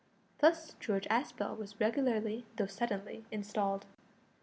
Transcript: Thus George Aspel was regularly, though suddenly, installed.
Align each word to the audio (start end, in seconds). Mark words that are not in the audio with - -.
Thus 0.39 0.73
George 0.79 1.05
Aspel 1.11 1.55
was 1.55 1.79
regularly, 1.79 2.43
though 2.55 2.65
suddenly, 2.65 3.23
installed. 3.29 3.85